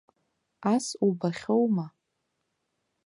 [0.73, 1.87] Ас убахьоума?!